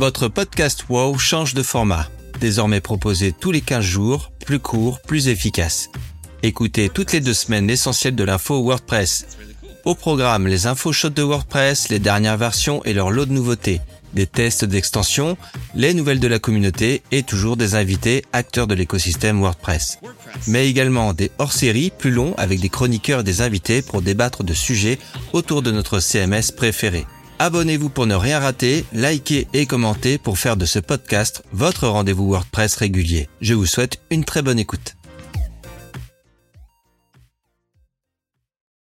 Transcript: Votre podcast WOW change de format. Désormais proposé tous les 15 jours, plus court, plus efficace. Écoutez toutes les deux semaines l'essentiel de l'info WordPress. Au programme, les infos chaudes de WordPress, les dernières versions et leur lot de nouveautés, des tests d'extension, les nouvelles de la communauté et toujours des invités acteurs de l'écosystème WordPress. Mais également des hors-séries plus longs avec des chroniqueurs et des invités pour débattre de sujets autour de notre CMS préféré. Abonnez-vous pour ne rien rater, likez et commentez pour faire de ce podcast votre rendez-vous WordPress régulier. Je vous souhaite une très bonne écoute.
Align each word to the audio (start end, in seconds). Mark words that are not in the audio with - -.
Votre 0.00 0.28
podcast 0.28 0.86
WOW 0.88 1.18
change 1.18 1.52
de 1.52 1.62
format. 1.62 2.08
Désormais 2.40 2.80
proposé 2.80 3.34
tous 3.38 3.52
les 3.52 3.60
15 3.60 3.84
jours, 3.84 4.32
plus 4.46 4.58
court, 4.58 4.98
plus 5.02 5.28
efficace. 5.28 5.90
Écoutez 6.42 6.88
toutes 6.88 7.12
les 7.12 7.20
deux 7.20 7.34
semaines 7.34 7.66
l'essentiel 7.66 8.16
de 8.16 8.24
l'info 8.24 8.62
WordPress. 8.62 9.26
Au 9.84 9.94
programme, 9.94 10.46
les 10.46 10.66
infos 10.66 10.94
chaudes 10.94 11.12
de 11.12 11.22
WordPress, 11.22 11.90
les 11.90 11.98
dernières 11.98 12.38
versions 12.38 12.82
et 12.84 12.94
leur 12.94 13.10
lot 13.10 13.26
de 13.26 13.32
nouveautés, 13.32 13.82
des 14.14 14.26
tests 14.26 14.64
d'extension, 14.64 15.36
les 15.74 15.92
nouvelles 15.92 16.18
de 16.18 16.28
la 16.28 16.38
communauté 16.38 17.02
et 17.12 17.22
toujours 17.22 17.58
des 17.58 17.74
invités 17.74 18.24
acteurs 18.32 18.66
de 18.66 18.74
l'écosystème 18.74 19.38
WordPress. 19.42 19.98
Mais 20.46 20.66
également 20.66 21.12
des 21.12 21.30
hors-séries 21.38 21.92
plus 21.96 22.10
longs 22.10 22.34
avec 22.38 22.60
des 22.60 22.70
chroniqueurs 22.70 23.20
et 23.20 23.24
des 23.24 23.42
invités 23.42 23.82
pour 23.82 24.00
débattre 24.00 24.44
de 24.44 24.54
sujets 24.54 24.98
autour 25.34 25.60
de 25.60 25.70
notre 25.70 26.00
CMS 26.00 26.52
préféré. 26.56 27.04
Abonnez-vous 27.40 27.88
pour 27.88 28.06
ne 28.06 28.14
rien 28.14 28.38
rater, 28.38 28.84
likez 28.92 29.48
et 29.54 29.64
commentez 29.64 30.18
pour 30.18 30.38
faire 30.38 30.58
de 30.58 30.66
ce 30.66 30.78
podcast 30.78 31.42
votre 31.52 31.88
rendez-vous 31.88 32.28
WordPress 32.28 32.74
régulier. 32.74 33.30
Je 33.40 33.54
vous 33.54 33.64
souhaite 33.64 33.98
une 34.10 34.24
très 34.24 34.42
bonne 34.42 34.58
écoute. 34.58 34.94